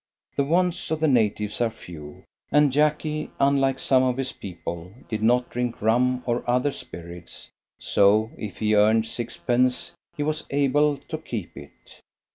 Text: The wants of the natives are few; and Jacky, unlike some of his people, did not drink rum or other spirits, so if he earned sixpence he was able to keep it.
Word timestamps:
The 0.35 0.43
wants 0.45 0.89
of 0.89 0.99
the 0.99 1.07
natives 1.07 1.61
are 1.61 1.69
few; 1.69 2.23
and 2.51 2.71
Jacky, 2.71 3.29
unlike 3.39 3.77
some 3.77 4.01
of 4.01 4.17
his 4.17 4.31
people, 4.31 4.91
did 5.07 5.21
not 5.21 5.51
drink 5.51 5.79
rum 5.79 6.23
or 6.25 6.43
other 6.49 6.71
spirits, 6.71 7.49
so 7.77 8.31
if 8.35 8.57
he 8.57 8.73
earned 8.73 9.05
sixpence 9.05 9.91
he 10.17 10.23
was 10.23 10.47
able 10.49 10.97
to 10.97 11.19
keep 11.19 11.55
it. 11.55 12.01